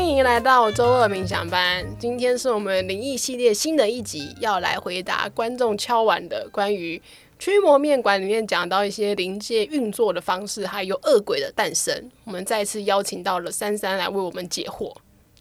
[0.00, 1.84] 欢迎来到周二冥想班。
[1.98, 7.00] 今天是我们灵异系列新的一集，要来回答观众敲碗的关于
[7.38, 12.10] 驱魔面馆里面讲到一些灵界运作的方式，还有恶鬼的诞生。
[12.24, 14.96] 我们再次邀请到了珊珊来为我们解惑。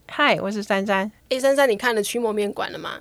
[0.08, 1.10] 嗨，我是珊珊。
[1.30, 3.00] 哎，珊珊，你看了驱魔面馆了吗？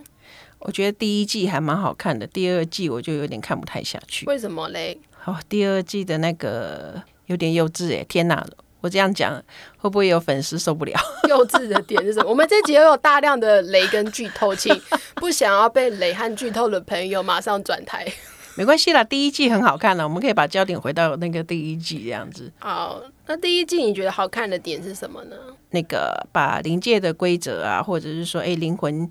[0.61, 4.25] 我觉得第一季还蛮好看的，第二季我就有点看不太下去。
[4.27, 4.96] 为什么嘞？
[5.25, 8.04] 哦，第二季的那个有点幼稚哎！
[8.04, 8.46] 天哪！
[8.81, 9.35] 我这样讲
[9.77, 10.93] 会不会有粉丝受不了？
[11.29, 12.31] 幼稚的点是什么？
[12.31, 14.75] 我们这集又有大量的雷跟剧透，请
[15.17, 18.07] 不想要被雷和剧透的朋友马上转台。
[18.55, 22.50] 没关系啦，第一季很好看了，我们可以把焦点回到那个第一季这样子。
[22.59, 25.36] 好，那第一季你觉得好看的点是什么呢？
[25.71, 29.08] 那个把临界的规则啊，或者是说，哎，灵魂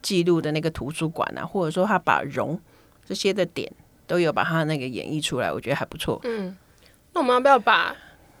[0.00, 2.58] 记录的那个图书馆啊，或者说他把融
[3.06, 3.70] 这些的点
[4.06, 6.18] 都有把它那个演绎出来，我觉得还不错。
[6.24, 6.56] 嗯，
[7.12, 7.94] 那我们要不要把？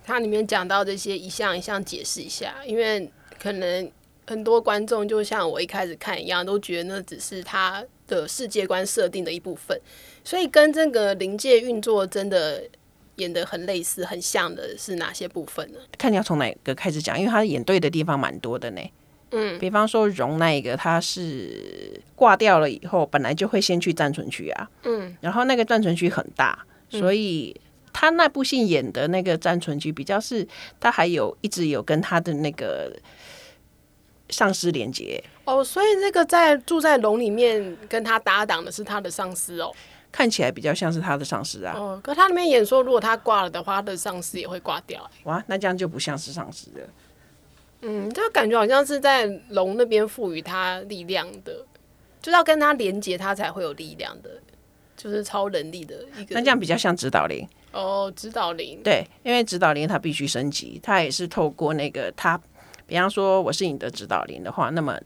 [0.06, 3.10] 它里面讲到这些一项一项解释一下，因为
[3.42, 3.90] 可能
[4.24, 9.76] 很多观众就像我一开始看一样，都觉得那只是他的世界观设定的一部分，
[10.22, 12.62] 所以跟这个临界运作真的
[13.16, 15.78] 演的很类似、很像的是哪些部分呢？
[15.98, 18.80] 看你要从哪个开始讲，因为他演对的地方蛮多的呢。
[19.32, 24.70] 嗯，比方说容那一个，他是挂掉了以后，本来就会先去暂存区啊。
[24.84, 27.60] 嗯，然后那个暂存区很大，所以。
[27.98, 30.46] 他那部戏演的那个詹存菊比较是，
[30.78, 32.94] 他还有一直有跟他的那个
[34.28, 39.72] 上司连接哦，所以那个在住在笼里面跟他搭档的是他的上司哦，
[40.12, 41.74] 看起来比较像是他的上司啊。
[41.74, 45.10] 哦，可他里面演说，如果他挂了的话，他的上司也会挂掉。
[45.24, 46.86] 哇，那这样就不像是上司了。
[47.80, 51.64] 嗯，就感觉好像是在龙那边赋予他力量的，
[52.20, 54.38] 就要跟他连接，他才会有力量的，
[54.98, 56.34] 就是超能力的一个。
[56.34, 57.48] 那这样比较像指导灵。
[57.76, 62.40] 哦，指导灵对，因为指导灵它必须升级，它也是透过那个它，
[62.86, 64.98] 比方说我是你的指导灵的话，那么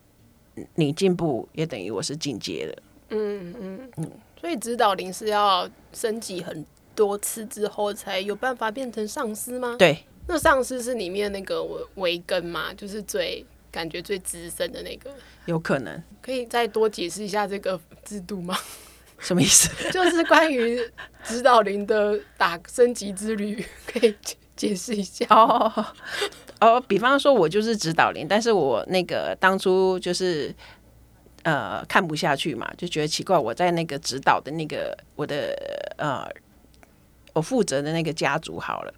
[0.77, 2.83] 你进步也等于我是进阶的。
[3.09, 4.11] 嗯嗯嗯，
[4.41, 6.65] 所以指导灵是要升级很
[6.95, 9.75] 多次之后才有办法变成上司吗？
[9.77, 11.67] 对，那上司是里面那个
[11.97, 15.11] 维根嘛，就是最感觉最资深的那个，
[15.47, 18.57] 有可能可以再多解释一下这个制度吗？
[19.21, 19.69] 什么意思？
[19.93, 20.81] 就是关于
[21.23, 24.17] 指导灵的打升级之旅，可以
[24.57, 25.87] 解释一下哦。
[26.61, 30.55] 哦，比方说，我就是指导灵，但是我那个当初就是
[31.43, 33.39] 呃看不下去嘛，就觉得奇怪。
[33.39, 35.55] 我在那个指导的那个我的
[35.99, 36.27] 呃
[37.33, 38.95] 我负责的那个家族好了，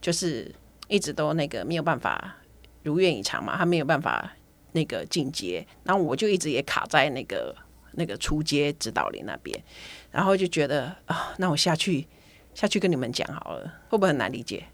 [0.00, 0.52] 就是
[0.88, 2.36] 一直都那个没有办法
[2.82, 4.32] 如愿以偿嘛，他没有办法
[4.72, 7.54] 那个进阶，然后我就一直也卡在那个。
[7.96, 9.62] 那个出街指导林那边，
[10.10, 12.06] 然后就觉得啊，那我下去
[12.54, 14.64] 下去跟你们讲好了，会不会很难理解？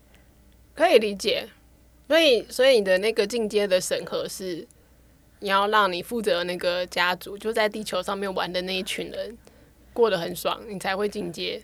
[0.75, 1.49] 可以理解，
[2.09, 4.67] 所以所以你的那个进阶的审核是，
[5.41, 9.37] 你要让你负责那个家族就在地球上面玩的那一群人
[9.93, 11.63] 过得很爽，你才会进阶。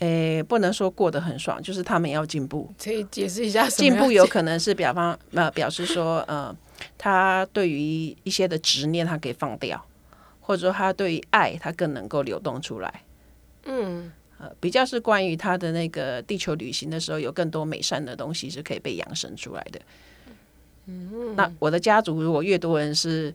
[0.00, 2.72] 诶，不能说过得很爽，就是他们要进步。
[2.82, 6.54] 可以解释一下，进步有可能是表方呃表示说呃，
[6.96, 9.84] 他对于一些的执念，他可以放掉。
[10.48, 13.02] 或者说他对于爱，他更能够流动出来。
[13.66, 19.78] 嗯，呃，比较是关于他的那个地球旅行的时候，有更多美善的东西是可以被扬升出来的。
[20.86, 23.34] 嗯，那我的家族如果越多人是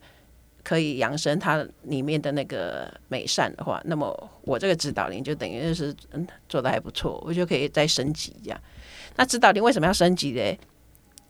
[0.64, 8.60] 可以扬升它里面的那个美善的话，那么我这个指导灵就等于就是嗯做的还不错，我就可以再升级一下。
[9.16, 10.42] 那指导灵为什么要升级呢？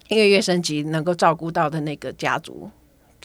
[0.08, 2.72] 因为越升级，能够照顾到的那个家族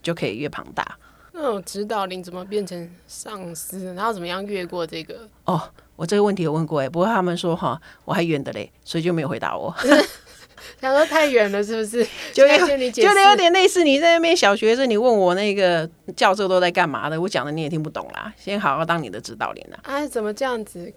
[0.02, 0.98] 就可以越庞大。
[1.40, 3.94] 那种指导灵怎么变成上司？
[3.94, 5.28] 然后怎么样越过这个？
[5.44, 5.60] 哦，
[5.96, 9.74] 我这个问题有问过哎，不过他们说哈，我还远的嘞，所以就没有回答我。
[10.80, 12.04] 想说太远了，是不是？
[12.34, 12.58] 就有
[12.90, 18.32] 就有点类似你在那边小学生，你问我那个教授都在干嘛的，我讲的你也听不懂啦。
[18.36, 19.78] 先好好当你的指导灵啦。
[19.84, 20.92] 哎，怎么这样子？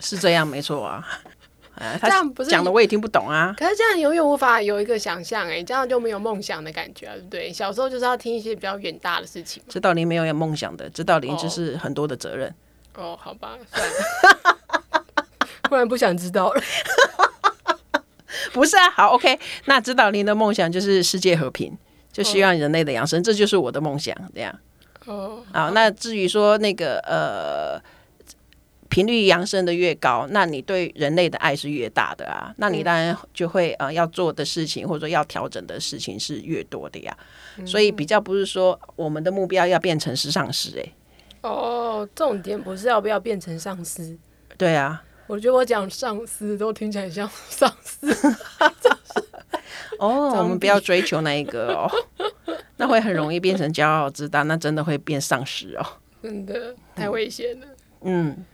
[0.00, 1.06] 是这样，没错啊。
[1.74, 3.54] 啊、这样不是讲的我也听不懂啊！
[3.58, 7.52] 可是这样永远无法有一个想象哎，这样就没有梦想的感觉，对不对？
[7.52, 9.62] 小时候就是要听一些比较远大的事情。
[9.68, 12.48] 指导灵没有有梦想的，指导灵就是很多的责任。
[12.94, 15.26] 哦，哦，好吧，算了，
[15.70, 16.62] 忽然不想知道了。
[18.52, 19.38] 不是啊，好，OK。
[19.64, 21.76] 那指导灵的梦想就是世界和平，
[22.12, 24.14] 就希望人类的养生，哦，这就是我的梦想。
[24.34, 24.54] 这样
[25.06, 27.82] 哦，好，那至于说那个呃。
[28.92, 37.16] 频率扬升的越高，那你对人类的爱是越大的啊，那你当然就会呃要做的事情或者说要调整的事情是越多的呀。
[37.64, 40.92] 所以比较不是说我们的目标要变成是上司哎。
[41.40, 44.14] 哦，重点不是要不要变成上司。
[44.58, 48.14] 对啊，我觉得我讲上司都听起来像上司。
[49.98, 51.90] 哦， 我们不要追求那一个哦。
[52.76, 55.86] 那会很容易变成骄傲自大，那真的会变丧尸哦，
[56.22, 57.66] 真的太危险了。
[58.02, 58.44] 嗯，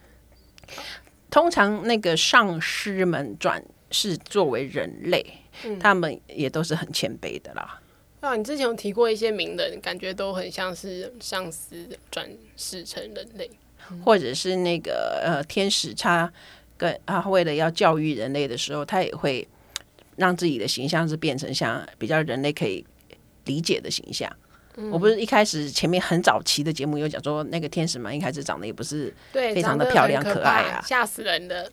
[1.30, 5.24] 通常那个上师们转世作为人类，
[5.64, 7.80] 嗯、他们也都是很谦卑的啦。
[8.20, 13.48] 啊，你之前有提过一些名人，感觉都很像是上司转世成人类，
[14.04, 16.32] 或者是那个呃天使，他
[16.76, 19.46] 跟啊为了要教育人类的时候，他也会
[20.16, 22.84] 让自己的形象是变成像比较人类可以
[23.44, 24.28] 理解的形象。
[24.80, 31.70] 嗯、我不是一开始前面很早期的节目有讲说，那个天使们一开始长得也不是非常的漂亮可爱啊，吓死人的。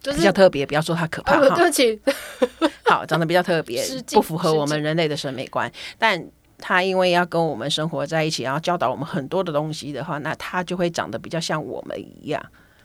[0.00, 1.54] 就是、比较特别，不要说它可怕 哈。
[1.54, 2.00] 对不起，
[2.86, 5.70] 好，长得比较特别， 不符合我们人类的审美观。
[5.96, 6.20] 但
[6.58, 12.44] 他因为要跟我们生活在一起，然后教导我们很多的东西的话，那他就会长得比较像我们一样。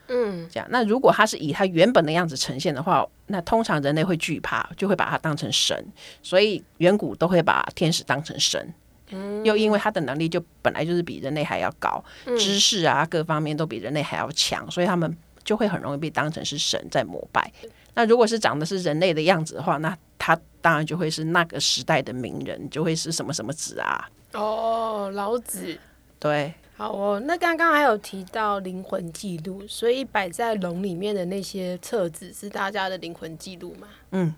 [0.09, 0.67] 嗯，这样。
[0.69, 5.85] 那如果他是以他原本的样子呈现的话，那通常人类会惧怕，就会把他当成神。
[6.21, 8.71] 所以远古都会把天使当成神。
[9.11, 15.17] 嗯，又因为他的能力就本来就是比人类还要高，嗯、知识啊各方面都比人类还要强，所以他们。
[15.47, 17.49] 就会很容易被当成是神在膜拜。
[17.93, 24.09] 那如果是长得是人类的样子的话，那他当然就会是那个时代的名人，就会是什么什么子啊？
[24.33, 25.79] 哦，老子。
[26.19, 27.17] 对，好哦。
[27.21, 33.87] 那刚刚还有提到灵魂记录，所以摆在笼里面的那些册子是大家的灵魂记录吗？
[34.11, 34.35] 嗯，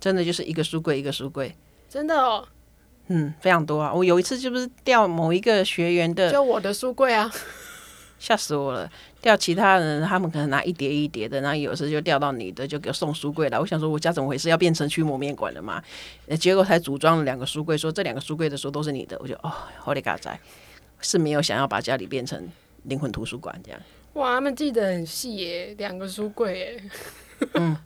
[0.00, 1.54] 真的就是一个书柜一个书柜，
[1.90, 2.48] 真的哦。
[3.08, 3.92] 嗯，非常多啊。
[3.92, 7.30] 我有一次就是掉某一个学员的，就我的书柜啊。
[8.18, 8.90] 吓死我了！
[9.22, 13.56] 掉其他人，他们可能拿一叠一叠的，然后有时就掉到你的，就给我送书柜来。
[13.56, 14.48] 我想说，我家怎么回事？
[14.48, 15.80] 要变成驱魔面馆了吗？
[16.40, 19.16] 结果才组装了两个书柜，说这两个书柜的时候都是你的。
[19.20, 20.36] 我就哦，好哩嘎哉，
[21.00, 22.48] 是没有想要把家里变成
[22.82, 23.80] 灵魂图书馆这样。
[24.14, 26.82] 哇，他们记得很细耶，两个书柜耶。
[27.54, 27.76] 嗯，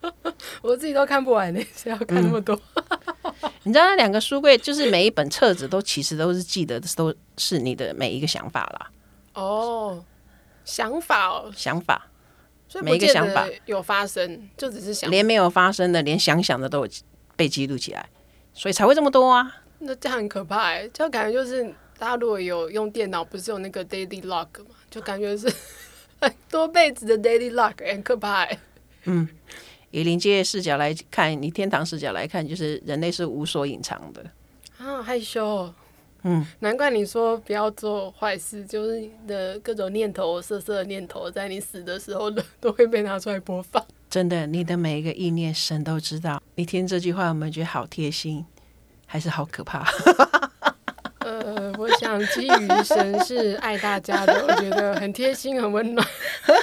[0.62, 2.58] 我自己都看不完呢，谁要看那么多？
[2.88, 2.98] 嗯、
[3.64, 8.90] 你知道那两个书柜，就是每一本册子都其实都是记得，都是你的每一个想法啦。
[9.34, 10.04] 哦，
[10.64, 12.08] 想法哦，想法，
[12.68, 16.88] 所以每一个想法有发生，就只是想，连没有发生的，连想想的都有
[17.36, 18.08] 被记录起来，
[18.52, 19.62] 所以才会这么多啊。
[19.78, 21.64] 那这样很可怕哎，就感觉就是
[21.98, 25.52] 大家如果有用电脑，不是有那个 daily log 嘛，就感觉是
[26.20, 28.58] 很多辈子的 daily log，很可怕哎。
[29.04, 29.28] 嗯，
[29.92, 34.24] 以灵界视角来看，以天堂视角来看，就是人类是无所隐藏的
[34.78, 35.72] 啊，害羞。
[36.24, 43.84] 嗯，难怪你说不要做坏事，就是你的各种念头、色色的念头，在你死的时候都都会被拿出来播放。
[44.08, 46.40] 真的，你的每一个意念，神都知道。
[46.54, 48.44] 你听这句话，有没有觉得好贴心，
[49.04, 49.84] 还是好可怕？
[51.20, 56.06] 呃，我想基于神是爱大家的，我觉得很贴心、很温暖。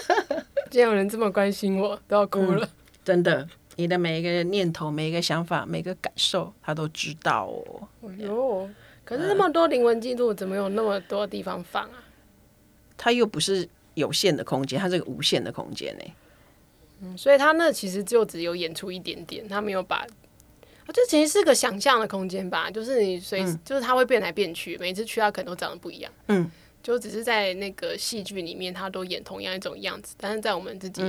[0.71, 2.65] 竟然有人这么关心我，都要哭了。
[2.65, 2.69] 嗯，
[3.09, 7.87] 真的，你的每一个念头、每一个想法、每个感受，他都知道哦。
[8.07, 8.69] 哎呦。
[9.03, 12.03] 可是那么多灵魂记录，怎么有那么多地方放啊？
[12.95, 16.03] 它又不是有限的空间，它是个无限的空间呢。
[17.01, 20.05] 嗯，所以他那其实就只有演出一点点，他没有把，
[20.93, 22.69] 这其实是个想象的空间吧？
[22.69, 26.11] 就是你随，嗯、就是它会变来变去，每次去它可能都长得不一样。
[26.27, 26.51] 嗯，
[26.83, 31.01] 就只是在那个戏剧里面，它都演同样一种样子，但是在我们自己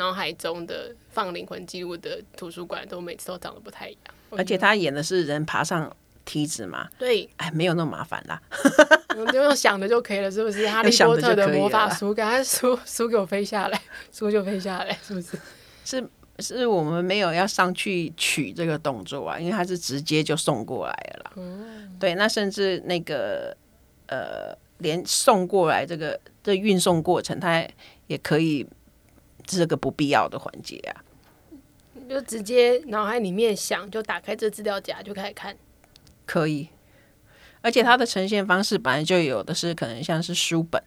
[0.00, 4.14] 脑海中的放灵魂记录的图书馆，都每次都长得不太一样。
[4.30, 5.94] 而且他演的是人爬上。
[6.22, 8.40] 梯子嘛，对，哎，没有那么麻烦啦，
[9.32, 10.64] 就用想的就可以了，是不是？
[10.68, 13.80] 哈利波特的魔法书，赶快书书给我飞下来，
[14.12, 15.36] 书就飞下来，是不是？
[15.84, 16.08] 是
[16.38, 21.32] 是我们没有要上去取这个动作啊，因为他是直接就送过来了啦。
[21.36, 23.56] 嗯，对，那甚至那个
[24.06, 27.66] 呃，连送过来这个这运送过程，他
[28.06, 28.64] 也可以
[29.46, 31.02] 这个不必要的环节啊，
[32.08, 35.56] 就直接脑海里面想，就打开这资料夹就开始看。
[36.26, 36.68] 可以，
[37.60, 40.82] 而且它的呈现方式本来就有的是可能像是书本，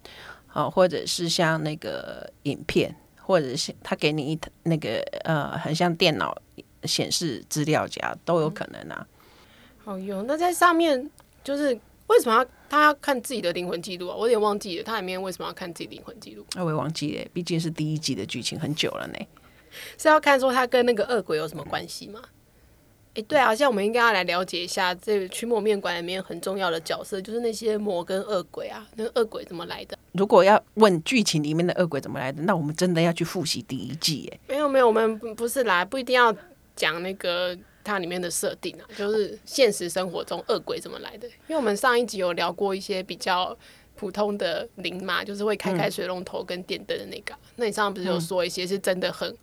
[0.53, 6.35] 哦，或者是像那个影片，或者是他给你一那个呃，很像电脑
[6.83, 9.05] 显示资料夹都有可能啊。
[9.83, 11.09] 好用，那在上面
[11.43, 14.15] 就是为什么要他看自己的灵魂记录啊？
[14.15, 16.45] 我有点忘记了，他里面为什么要看自己灵魂记录？
[16.55, 19.13] 我也忘记了，毕竟是第一季的剧情很久了呢。
[19.97, 22.21] 是要看说他跟那个恶鬼有什么关系吗？
[23.15, 28.87] 哎，对啊，现在我们应该要来了解一下这个驱魔面馆里面很重要的角色，就是那些魔跟恶鬼啊。
[28.95, 29.95] 那个恶鬼怎么来的？
[30.13, 34.27] 如果要问剧情里面的恶鬼怎么来的，那我们真的要去复习第一季。
[34.33, 36.35] 哎，没有没有，我们不是来，不一定要
[36.75, 41.27] 讲那个它里面的设定啊，就是现实生活中恶鬼怎么来的。
[41.27, 43.55] 因为我们上一集有聊过一些比较
[43.95, 47.33] 普通的灵嘛，就是会开开水龙头跟电灯的那个。
[47.33, 49.35] 嗯、那你上次不是有说一些是真的很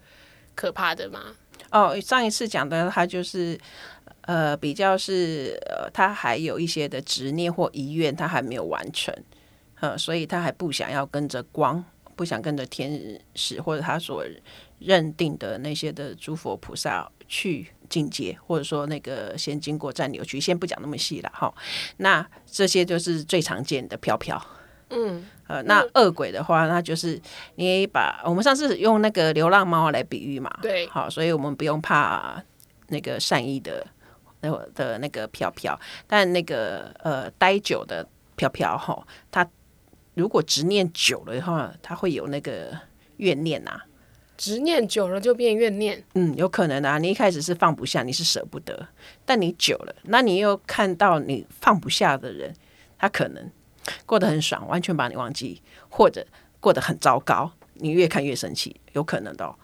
[0.55, 1.35] 可怕的吗？
[1.71, 3.57] 哦，上一次讲的他就是，
[4.23, 9.15] 呃，比较是呃，他还有一些的执念或遗愿，他还没有完成，
[9.81, 11.85] 呃，所以他还不想要跟着光，
[12.17, 14.25] 不想跟着天使或者他所
[14.81, 21.53] 认定的那些的诸佛菩萨去境界，或者说那个先经过暂扭曲，先不讲那么细了哈。
[21.99, 24.43] 那这些就是最常见的飘飘。
[24.93, 27.21] 嗯，呃，那恶鬼的话，那就是
[27.55, 32.43] 你把我们上次用那个流浪猫来比喻嘛，对，好，所以我们不用怕
[32.89, 33.87] 那个善意的
[34.41, 35.79] 那的那个飘飘，
[36.09, 38.05] 但那个呃待久的
[38.35, 39.49] 飘飘哈，它
[40.15, 42.77] 如果执念久了的话，它会有那个
[43.19, 43.85] 怨念呐、啊，
[44.41, 48.89] 执念久了就变怨念，嗯，有可能啊，你一开始是放不下，你是舍不得，
[49.27, 52.55] 但你久了，那你又看到你放不下的人，
[52.99, 53.51] 他可能。
[54.07, 56.27] 过得很爽，完全把你忘记，或者
[56.59, 59.55] 过得很糟糕，你越看越生气，有可能的哦。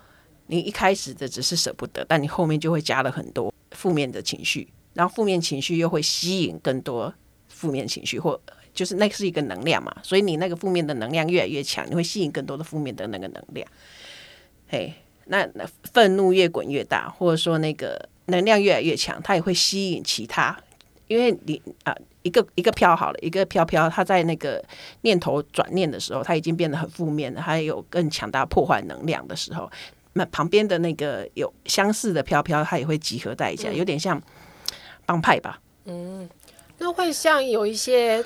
[0.49, 7.15] 你一开始的只是舍不得，但你后面就会加了很多负面的情绪，然后负面情绪又会吸引更多
[7.49, 8.39] 负面情绪，或
[8.75, 13.67] 就是那是一个能量嘛，所以你那个负面的能量越来越强，你会吸引更多的负面的那个能量。
[14.69, 14.93] 嘿，
[15.27, 20.57] 那那愤怒越滚越大，或者说那个能量越来越强，它也会吸引其他，
[21.09, 21.97] 因为你啊。
[22.23, 24.61] 一个一个飘好了，一个飘飘，他在那个
[25.03, 29.71] 念头转念的时候，他已经变得很负面了，还有更强大破坏能量的时候，
[30.15, 34.21] 那旁边的那个有相似的飘飘，它也会集合在一起，有点像
[35.05, 35.61] 帮派吧。
[35.85, 36.29] 嗯，
[36.79, 38.25] 那会像有一些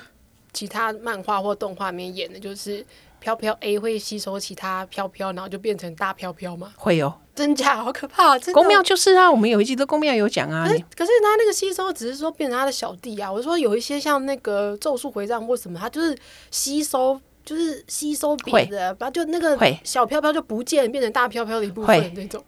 [0.51, 2.83] 其他漫画或动画里面演的，就是。
[3.21, 6.73] 飘飘 A 会吸收其他飘飘，然后就变成大飘飘吗？
[6.75, 8.37] 会有，真假好可怕！
[8.39, 10.65] 真宫庙就是啊，我们有一集的宫庙有讲啊。
[10.67, 13.31] 可是，可是他那个吸收只是说变成他的小弟啊。
[13.31, 16.17] 我说有一些像那个咒术回战或什么，他就是
[16.49, 22.43] 吸收，就是吸收别的，把就那个小飘飘就不见，变成大飘飘的一部分那种。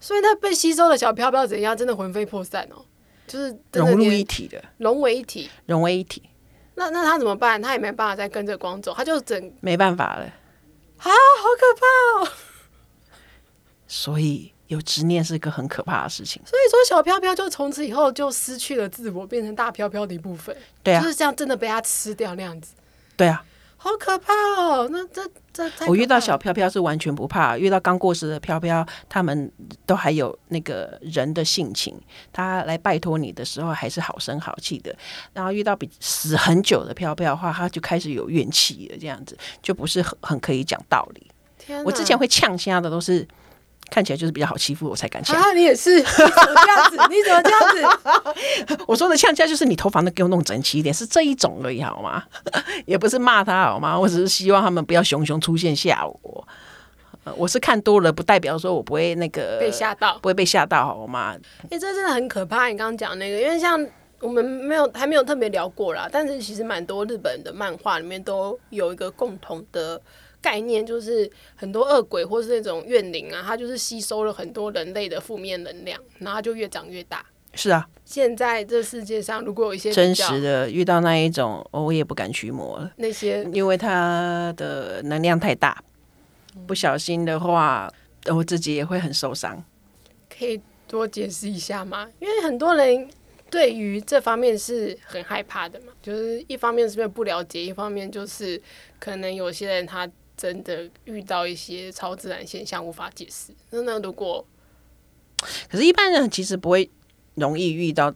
[0.00, 1.76] 所以他被吸收的小飘飘怎样？
[1.76, 2.82] 真的魂飞魄散哦，
[3.28, 6.22] 就是融入一体的，融为一体，融为一体。
[6.74, 7.60] 那那他怎么办？
[7.60, 11.04] 他也没办法再跟着光走，他就整没办法了啊！
[11.04, 12.32] 好可怕哦！
[13.86, 16.40] 所以有执念是一个很可怕的事情。
[16.46, 20.56] 所以说，小飘飘就从此以后就失去了自我，变成大飘飘的一部分。
[20.82, 22.74] 对啊，就是这样，真的被他吃掉那样子。
[23.16, 23.44] 对啊。
[23.82, 24.88] 好可怕哦！
[24.92, 29.50] 那这这我遇到小飘飘是完全不怕，遇到刚过世的飘飘，他们
[29.84, 32.00] 都还有那个人的性情。
[32.32, 34.94] 他来拜托你的时候还是好声好气的，
[35.32, 41.26] 然后遇到比死很久的飘飘的话，他就开始有怨气了，这样子就不是很很可以讲道理。
[41.58, 43.26] 天，我之前会呛虾的都是。
[43.92, 45.36] 看起来就是比较好欺负，我才敢呛。
[45.38, 45.96] 啊，你也是？
[45.96, 46.96] 你怎么这样子？
[47.12, 47.60] 你怎么这样
[48.66, 48.84] 子？
[48.88, 52.24] 我说的呛家就是你头发能给我弄整齐一点，是这一种而已，好吗？
[52.86, 53.98] 也不是骂他，好吗？
[53.98, 56.48] 我只是希望他们不要熊熊出现吓我。
[57.36, 61.36] 我是看多了，不代表说我不会那个被吓到，不会被吓到，好吗？
[61.64, 62.68] 哎、欸，这真的很可怕。
[62.68, 63.86] 你刚刚讲那个，因为像
[64.20, 70.00] 我们没有还没有特别聊过啦，但是其实蛮多日本的漫画里面都有一个共同的。
[70.42, 77.24] 概念就是很多恶鬼或是那种怨灵啊，它就是吸收了很多人类的负面能量，然后它就越长越大。
[77.54, 82.90] 是啊，现在这世界上如果有一些真实的遇到那一种，我也不敢驱魔了。
[82.96, 85.84] 那些因为它的能量太大，
[86.66, 87.92] 不小心的话，
[88.34, 89.62] 我自己也会很受伤。
[90.34, 90.58] 可以
[90.88, 92.08] 多解释一下吗？
[92.20, 93.06] 因为很多人
[93.50, 98.58] 对于这方面是很害怕的嘛，就是一方面是因为不了解，一方面就是
[98.98, 100.10] 可能有些人他。
[100.36, 104.44] 真的遇到一些超自然现象无法解释，那那如果，
[105.68, 106.90] 可是，一般人其实不会
[107.34, 108.12] 容易遇到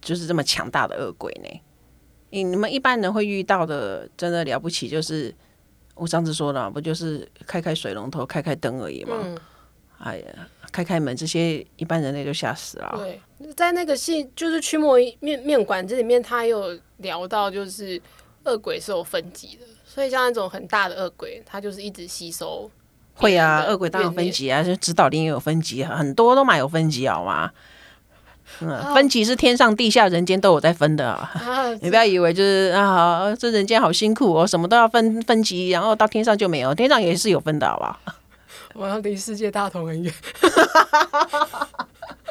[0.00, 1.60] 就是这么强大的恶鬼呢。
[2.30, 5.34] 你你们一般人会遇到的，真的了不起，就是
[5.94, 9.16] 我上次说的，不就是开开水龙头、开开灯而已吗？
[9.22, 9.38] 嗯、
[9.98, 12.92] 哎呀，开开门这些，一般人类就吓死了。
[12.96, 18.00] 对，在那个戏就是驱魔面面馆这里面，他有聊到，就是
[18.44, 19.66] 恶鬼是有分级的。
[19.94, 22.68] 所以像那种很大的恶鬼，它就是一直吸收。
[23.14, 27.52] 会啊，恶鬼当然有分级啊，就指导灵也有分级，很多都蛮有分级，好吗？
[28.60, 31.30] 嗯，哦、分级是天上地下人间都有在分的啊。
[31.34, 38.00] 啊 你不要以为就是啊，好，这人间好辛苦哦，什么都要分分级，然后到天上就没有，天上也是有分的，好吧？
[38.74, 40.12] 我要离世界大同很远。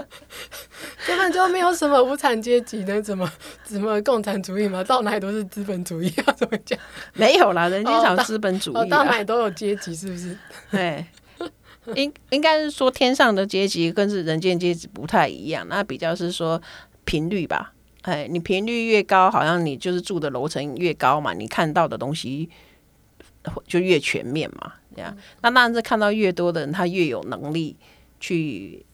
[1.05, 3.29] 根本就没有什么无产阶级的，怎么
[3.63, 4.83] 怎么共产主义嘛？
[4.83, 6.33] 到哪里都是资本主义啊？
[6.33, 6.77] 怎么讲？
[7.13, 10.38] 没有啦，人家讲资本主义、哦 哦，到哪里都有阶级，是不是？
[10.72, 11.05] 对，
[11.95, 16.62] 应应该是说天上的阶级跟是人间阶级不太一样，那比较是说
[17.03, 17.74] 频率吧。
[18.03, 22.50] 哎，你频率越高，好像你就是住的楼层越高嘛，你看到的东西
[23.67, 24.74] 就越全面嘛。
[24.95, 27.75] 这样，那当然是看到越多的人，他越有能力
[28.19, 28.86] 去。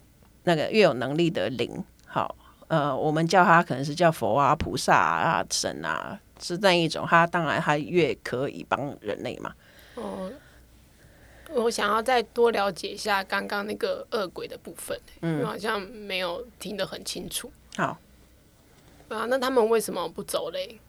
[0.44, 2.36] 那个越有能力的灵，好，
[2.68, 7.06] 呃，我们叫他可能是叫佛啊、菩萨啊、神啊，是那一种。
[7.08, 9.54] 他当然他越可以帮人类嘛。
[9.96, 10.32] 哦，
[11.50, 17.52] 我想要再多了解一下刚刚那个恶鬼的部分，嗯，好像没有听得很清楚。
[17.76, 17.98] 好，
[19.10, 20.80] 啊，那他们为什么不走嘞？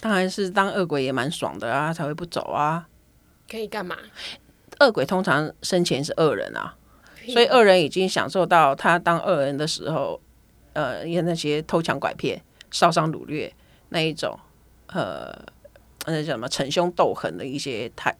[0.00, 2.88] 当然是当恶鬼也蛮爽的啊，才会不走啊。
[3.48, 3.96] 可以干嘛？
[4.78, 6.74] 恶鬼通常生前是恶人啊，
[7.28, 10.20] 所以恶人已经享受到他当恶人的时候，
[10.72, 13.52] 呃，因为那些偷抢拐骗、烧伤掳掠
[13.90, 14.38] 那一种，
[14.88, 15.36] 呃，
[16.06, 18.12] 那叫什么逞凶斗狠的一些他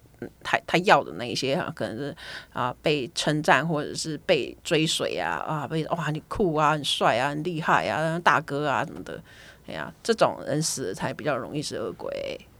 [0.43, 2.17] 他他要的那一些啊，可能是
[2.53, 9.21] 啊被称赞或者是被追随啊啊被哇你酷啊很帅啊很厉害啊大哥啊什么的。
[9.67, 12.11] 哎呀，这种人死了才比较容易是恶鬼。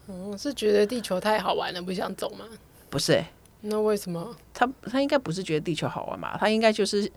[0.07, 2.45] 嗯，是觉得地球太好玩了，不想走吗？
[2.89, 3.27] 不是、欸，
[3.63, 4.35] 那为什么？
[4.55, 6.37] 他他应该不是觉得地球好玩吧？
[6.41, 7.11] 他应该就是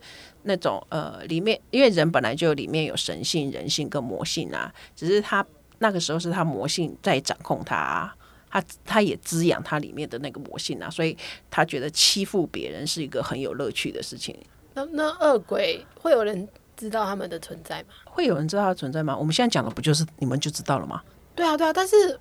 [0.44, 5.46] 那种呃，里面因为人本来就里面有神性、人性跟魔性啊，只是他
[5.80, 8.16] 那个时候是他魔性在掌控他、啊，
[8.50, 11.18] 他他也滋养他里面的那个魔性啊，所以
[11.50, 14.38] 他觉得欺负别人是一个很有乐趣的事情。
[14.74, 16.48] 那那恶鬼会有人？
[16.76, 17.90] 知道他们的存在吗？
[18.04, 19.16] 会有人知道他的存在吗？
[19.16, 21.00] 我们现在讲的不就是你们就知道了吗？
[21.36, 21.72] 对啊，对啊。
[21.72, 22.20] 但是，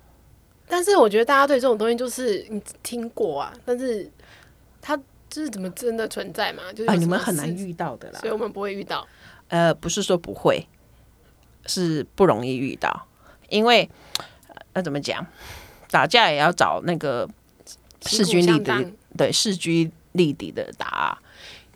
[0.67, 4.09] 但是我觉得大家对这种东西就是你听过啊，但是
[4.81, 4.97] 他
[5.29, 6.63] 就是怎么真的存在嘛？
[6.73, 9.05] 就是、啊、你们很难遇到的啦，所以我们不会遇到。
[9.49, 10.67] 呃，不是说不会，
[11.65, 13.07] 是不容易遇到，
[13.49, 13.89] 因为
[14.47, 15.25] 那、呃、怎么讲？
[15.91, 17.29] 打架也要找那个
[18.05, 18.71] 势均力敌，
[19.15, 21.19] 对，势均力敌的打。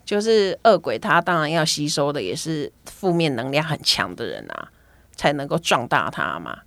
[0.03, 4.72] 就是恶鬼，他当然要吸收的也是负面能量很强的人啊，
[5.17, 6.58] 才能够壮大他嘛。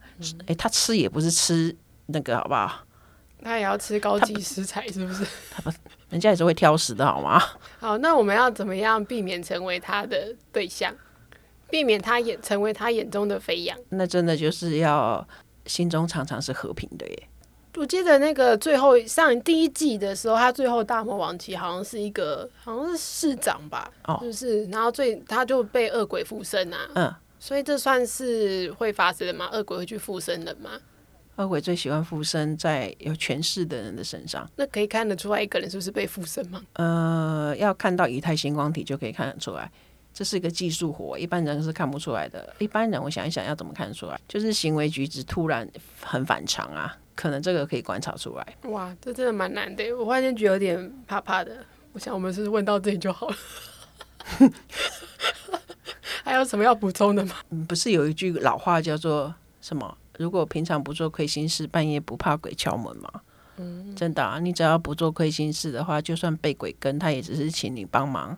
[0.47, 1.75] 哎、他吃也不是吃
[2.13, 2.85] 那个，好不好？
[3.43, 5.25] 他也要吃高级食材，是不是？
[5.51, 5.71] 他不，
[6.11, 7.43] 人家也是会挑食的，好吗？
[7.81, 10.95] 好，那我们要怎么样避免成为他的对象，
[11.71, 13.79] 避免他眼成为他眼中的肥羊？
[13.89, 15.27] 那真的就是要
[15.65, 17.23] 心中常常是和平的耶。
[17.77, 29.49] 我记得那个最后上第一季的时候，他最后大魔王其实好像是一个好像是市长吧，哦、就是然后最他就被恶鬼附身啊，嗯，所以这算是会发生的吗？
[29.53, 30.73] 恶鬼会去附身的吗？
[31.41, 36.61] 恶鬼最喜欢附身在有权势的人的身上，那可以看得出来一个人是不是被附身吗？
[36.75, 39.71] 呃，要看到以太星光体就可以看得出来，
[40.13, 42.55] 这是一个技术活，一般人是看不出来的。
[42.59, 45.69] 一般人我想一想要怎么看出来，就是行为举止突然
[46.01, 46.97] 很反常啊。
[47.17, 48.57] 可能这个可以观察出来。
[48.71, 49.93] 哇，这真的蛮难的。
[49.93, 51.55] 我忽然间觉得有点怕怕的。
[51.93, 53.37] 我想我们是问到这里就好了。
[56.25, 57.35] 还有什么要补充的吗？
[57.69, 59.99] 不是有一句老话叫做什么？
[60.21, 63.11] 如果平常不做亏心事，半夜不怕鬼敲门吗？
[63.57, 68.37] 嗯，真的啊，你只要不做亏心事的话，就算被鬼跟，他也只是请你帮忙，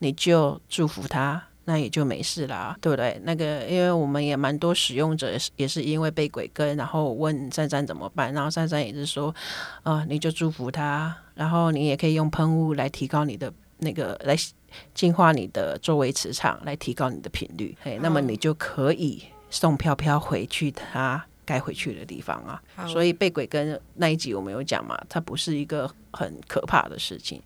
[0.00, 1.40] 你就祝福他。
[1.66, 3.20] 那也就没事啦，对不对？
[3.22, 9.28] 那个，因为我们也蛮多使用者，也是因为被鬼跟，然后问珊珊怎么办，然后珊珊也是说，
[9.84, 14.34] 啊、呃，你就祝福他，然后你也可以用喷雾来提高你的那个，来
[14.94, 22.86] 净化你的周围磁场，来提高你的频率，嘿，那么你就可以送飘飘回去他该回去的地方啊。
[22.86, 27.42] 所以被鬼跟那一集我们有讲嘛，它不是一个很可怕的事情。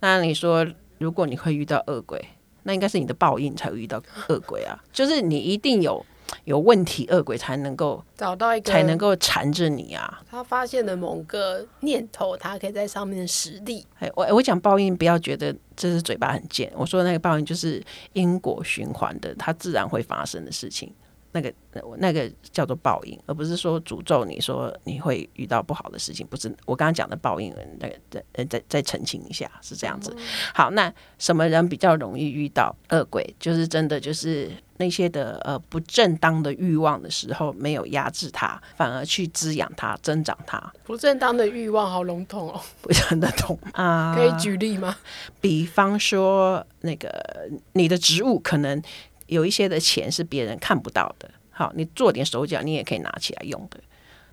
[0.00, 0.66] 那你说，
[0.98, 2.24] 如果你会遇到恶鬼？
[2.64, 4.78] 那应该是你的报应才会遇到恶鬼啊！
[4.92, 6.04] 就是你一定有
[6.44, 10.20] 有问题，恶鬼才能够找到一个，才能够缠着你啊！
[10.28, 13.86] 他发现了某个念头，他可以在上面实力。
[14.00, 16.70] 哎，我我讲报应，不要觉得这是嘴巴很贱。
[16.76, 20.92] 我说的那个报应就是因果循环的，它自然会发生的事情。
[21.32, 21.52] 那个
[21.98, 27.54] 那个叫做报应，而不是说诅咒你说你会遇到不好的事情，不是我刚刚讲的报应。
[27.80, 30.14] 那个再再再澄清一下，是这样子。
[30.54, 33.34] 好，那什么人比较容易遇到恶鬼？
[33.38, 40.72] 就是真的就是那些的呃不正当的欲望的时候，没有压制它，反而去滋养它、增长它。
[40.84, 44.14] 不正当的欲望好笼统哦，不是很懂啊？
[44.14, 44.96] 可以举例吗？
[45.40, 48.82] 比方说，那个你的职务可能。
[49.28, 53.80] 有一些的钱是别人看不到的，好，你做点手脚，你也可以拿起来用的，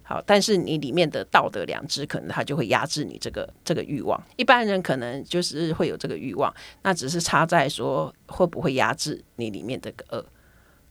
[0.03, 4.21] 好，但是你里面的道德良知，可能它就会压制你这个这个欲望。
[4.36, 10.25] 一般人可能就是会有这个欲望，那只是差在说会不会压制你里面这个恶，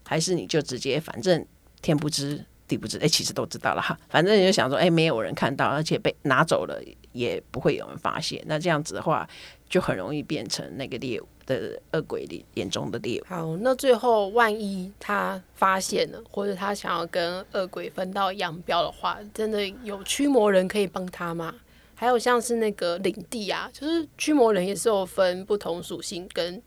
[0.05, 1.45] 还是你就直接反正
[1.83, 6.81] 天不知地不知，哎，其实都知道了哈，反正你就想说，哎，没有人看到，而且被拿走了
[7.13, 9.29] 也不会有人发现，那这样子的话，
[9.69, 11.27] 就很容易变成那个猎物。
[11.47, 13.25] 的恶鬼里眼中的猎物。
[13.29, 21.55] 好，那最后万一他发现了，或者他想要跟恶鬼分道扬镳的话，真的有驱魔人可以帮他吗？
[21.95, 26.63] 还有像是那个领地啊，就是驱魔人也是有分不同属性跟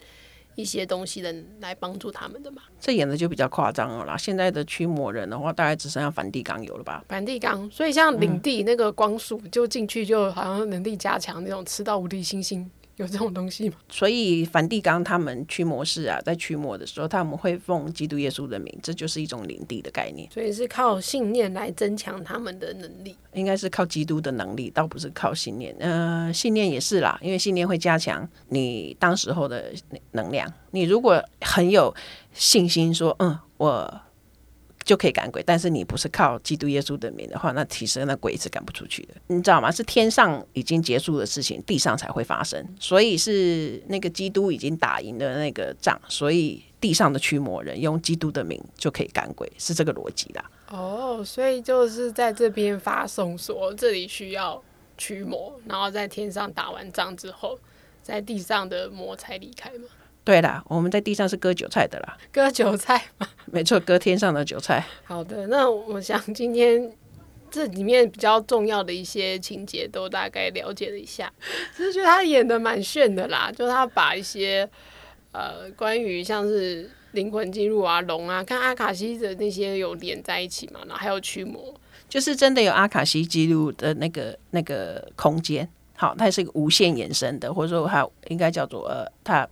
[0.57, 2.63] 一些东西的来帮助他们的嘛。
[2.79, 4.17] 这演的就比较夸张了啦。
[4.17, 7.05] 现在的驱魔人的话，大概只剩下梵蒂冈有了吧？
[7.07, 12.69] 梵蒂冈，所以像领地那个光束，就进去就好像能力加强那种，吃到无敌星星。
[12.97, 13.75] 有这种东西吗？
[13.89, 20.29] 所以梵蒂冈他们驱魔师啊，在驱魔的时候，他们会奉基督耶稣的名，这就是一种领地的概念。
[20.31, 25.75] 所以是靠信念来增强他们的能力，应该是靠基督的能力，倒不是靠信念。
[25.79, 29.71] 呃，信念也是啦，因为信念会加强你当时候的
[30.11, 30.51] 能量。
[30.71, 31.95] 你如果很有
[32.33, 34.01] 信心说，嗯，我。
[34.87, 39.69] 就可以赶鬼，但是你不是靠基督耶稣的名的话，那其实那鬼是赶不出去的，你知道吗？
[39.69, 42.65] 是天上已经结束的事情，地上才会发生。
[42.79, 50.49] 所以是那个基督已经打赢了那个仗，所以地上的驱魔人用基督的名就可以赶鬼，是这个逻辑啦。
[50.69, 54.63] 哦，所以就是在这边发送说这里需要
[54.97, 57.59] 驱魔，然后在天上打完仗之后，
[58.01, 59.89] 在地上的魔才离开吗？
[60.27, 64.85] 对啦，我们在地上是割韭菜的啦，割韭菜嘛， 没错，割天上的韭菜。
[65.05, 66.91] 好的，那我想今天
[67.49, 71.31] 这里面比较重要的一些情节都大概了解了一下，
[71.73, 74.69] 只是觉得他演的蛮炫的啦，就他把一些
[75.31, 81.73] 呃关于像是灵魂进入啊、龙啊、看阿卡西的那些有连在一起嘛，然后还有驱魔，
[82.09, 85.65] 就是真的有阿卡西记录的那个那个空间。
[85.95, 89.47] 好，它是一个无限延伸的，或者说它应该叫做呃它。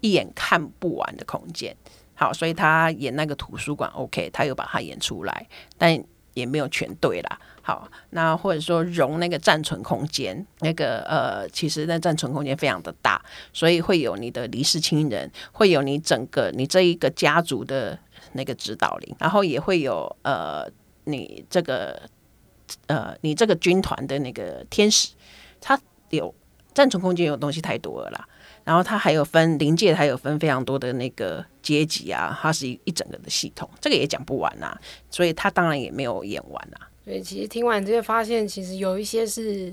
[0.00, 1.76] 一眼看不完的空间，
[2.14, 6.02] 好，所以他演那个图书馆，OK，他又把它演出来，但
[6.34, 7.38] 也没有全对啦。
[7.62, 17.98] 好，那或者说容那个暂存空间，那个呃，其实那暂存空间非常的大，所以会有你的离世亲人，会有你整个你这一个家族的
[18.32, 20.68] 那个指导灵，然后也会有呃
[21.04, 22.02] 你这个
[22.88, 25.08] 呃你这个军团的那个天使，
[25.60, 26.34] 他有
[26.74, 28.28] 暂存空间有东西太多了啦。
[28.64, 36.88] 然后它还有分临界，还有分非常多的那个阶级啊，它是一一整个的系统，这个也讲不完呐、啊，所以它当然也没有演完呐、啊。
[37.04, 39.72] 所以其实听完这个发现，其实有一些是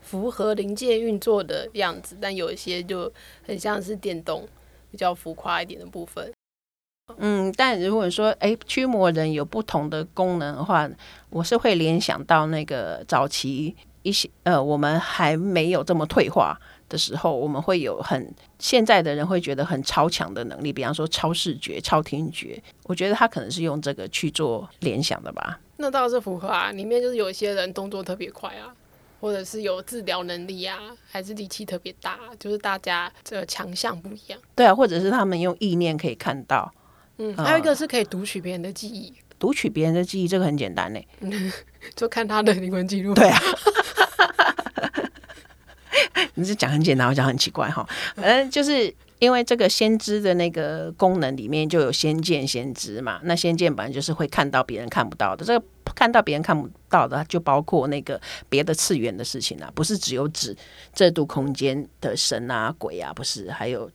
[0.00, 3.10] 符合临界运作的样子，但有一些就
[3.46, 4.46] 很像是电动
[4.90, 6.32] 比较浮夸一点的部分。
[7.18, 10.90] 嗯，但如果说哎，驱魔人有不同的功能的话，
[11.30, 16.58] 我是会联想到那个早期一些呃，我们还没有这么退化。
[16.92, 22.62] 的时候，我们会有很现在的人会觉得很超强的能力，比方说超视觉、超听觉。
[22.84, 25.58] 我觉得他可能是用这个去做联想的吧。
[25.78, 28.68] 那倒是符合啊，里面就是有一些人动作特别快啊，
[29.20, 30.78] 或者是有治疗能力啊，
[31.10, 34.38] 还是力气特别大，就是大家这个强项不一样。
[34.54, 36.70] 对啊，或者是他们用意念可以看到。
[37.16, 39.14] 嗯，还有一个是可以读取别人的记忆。
[39.38, 41.00] 读取别人的记忆，这个很简单呢，
[41.96, 43.14] 就看他的灵魂记录。
[43.14, 43.40] 对啊。
[46.34, 47.86] 你是讲很简单，我讲很奇怪哈。
[48.16, 53.20] 反正就是因为这个先知的那个功能里面就有先见先知嘛。
[53.24, 55.64] 那先见本来就是会看到别人看不到的，这个
[55.94, 60.56] 看到别人看不到的，就包括那个别的次元的事情啊，不是只有指
[60.94, 63.90] 这度空间的神啊、鬼啊，不是，还有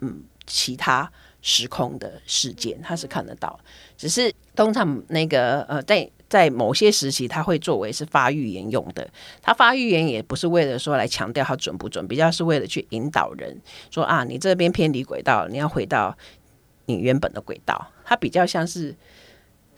[0.00, 3.58] 嗯其他时空的事件，他是看得到。
[3.96, 6.10] 只是通常那个呃在。
[6.30, 9.06] 在某些时期，他会作为是发预言用的。
[9.42, 16.16] 他发预言也不是为了说来强调他准不准，比较是为了去引导人说啊，你这边偏离轨道，你要回到
[16.86, 17.90] 你原本的轨道。
[18.04, 18.94] 他比较像是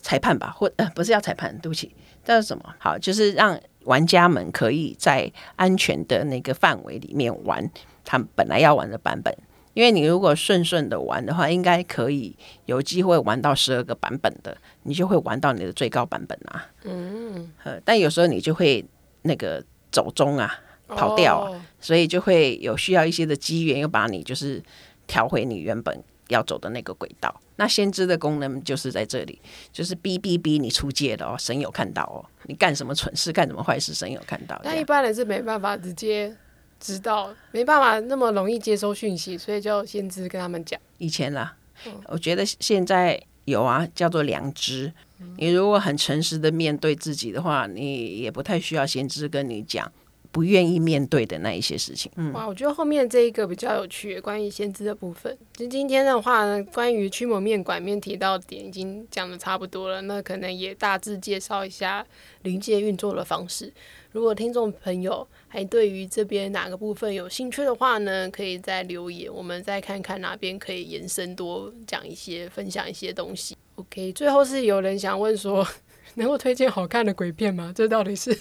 [0.01, 2.63] 裁判吧，或呃不是要裁判，对不起，这是什么？
[2.79, 7.71] 好，就是让玩家们可以在安全的那个范围里面玩
[8.05, 9.35] 他们本来要玩的版本。
[9.75, 16.67] 因为你如果顺顺的玩的话，应该可以有机会玩到十二个版本的，你就会玩到你的最高版本啊。
[16.85, 17.51] 嗯，
[17.85, 18.85] 但有时候你就会
[19.23, 24.63] 那个走中啊，跑掉啊，哦，所以就会有需要一些的机缘，又把你就是
[25.07, 27.35] 调回你原本要走的那个轨道。
[27.57, 29.41] 那先知的功能就是在这里，
[29.73, 34.61] 就是哔哔哔，你出界了哦，神有看到哦，你干什么蠢事，干什么坏事，神有看到。
[34.65, 36.37] 但一般人是没办法直接。
[36.83, 40.79] 知道没办法那么容易接收讯息，所以就先知跟他们讲。
[40.99, 44.93] 以前啦，嗯、我觉得现在有啊，叫做良知。
[45.21, 49.91] 嗯、你如果很诚实的面对自己的话，你也不太需要先知跟你讲。
[50.33, 55.37] 不愿意面对的那一些事情，嗯，哇，我觉得后面这一个比较有趣，关于先知的部分。
[55.55, 62.05] 其实今天的话呢，关于驱魔面馆面提到的点已经讲的差不多了，那可能也大致介绍一下
[62.43, 63.71] 灵界运作的方式。
[64.13, 73.55] 如果听众朋友还对于这边哪个部分有兴趣的话呢，可以再留言，我们再看看哪边可以延伸多讲一些，分享一些东西。
[73.75, 75.67] OK，最后是有人想问说，
[76.17, 77.71] 能够推荐好看的鬼片吗？
[77.77, 78.35] 这到底是？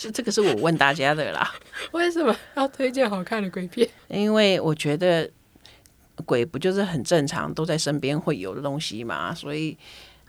[0.00, 1.54] 这这个是我问大家的啦。
[1.92, 3.86] 为什么要推荐好看的鬼片？
[4.08, 5.30] 因为我觉得，
[6.24, 9.34] 鬼不就是很正常，都在身边会有的东西嘛？
[9.34, 9.76] 所以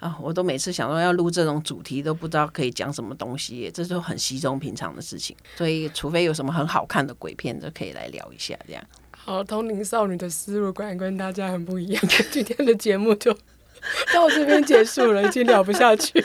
[0.02, 5.34] 啊，我都每次想说要录这种主题，都不知道可以讲什么东西，这都很稀松平常的事情。
[5.56, 8.84] 所以，除非有什么很好看的鬼片，就可以来聊一下这样。
[9.12, 12.04] 好，通灵少女的思路果然跟大家很不一样。
[12.30, 13.34] 今天的节目就
[14.14, 16.22] 到这边结束了，已经聊不下去。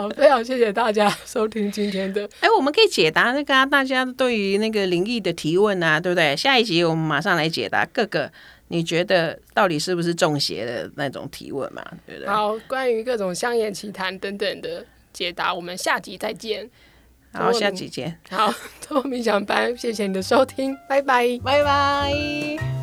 [0.00, 2.26] 好，非常谢谢大家收听今天的。
[2.40, 6.34] 哎，我们可以解答那个、啊、大家对于那个灵异的提问啊，对不对？
[6.34, 8.30] 下一集我们马上来解答各个
[8.68, 12.28] 你觉得到底是不是中邪的那种提问嘛，对不对？
[12.28, 16.70] 好，关于各种香艳奇谈等等的解答，我们下集再见。
[17.32, 18.18] 好，下集见。
[18.30, 22.79] 好，托梦冥想班，谢谢你的收听，拜拜，拜拜。